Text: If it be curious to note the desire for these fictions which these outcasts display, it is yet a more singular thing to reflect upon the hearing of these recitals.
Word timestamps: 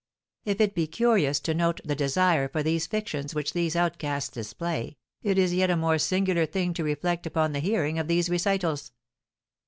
If 0.45 0.59
it 0.59 0.73
be 0.73 0.87
curious 0.87 1.39
to 1.41 1.53
note 1.53 1.79
the 1.85 1.95
desire 1.95 2.47
for 2.49 2.63
these 2.63 2.87
fictions 2.87 3.35
which 3.35 3.53
these 3.53 3.75
outcasts 3.75 4.31
display, 4.31 4.97
it 5.21 5.37
is 5.37 5.53
yet 5.53 5.69
a 5.69 5.77
more 5.77 5.99
singular 5.99 6.47
thing 6.47 6.73
to 6.73 6.83
reflect 6.83 7.27
upon 7.27 7.51
the 7.51 7.59
hearing 7.59 7.99
of 7.99 8.07
these 8.07 8.27
recitals. 8.27 8.93